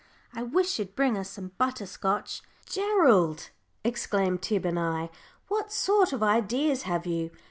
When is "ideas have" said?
6.23-7.05